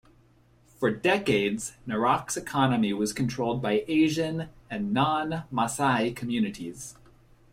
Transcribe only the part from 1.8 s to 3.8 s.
Narok's economy was controlled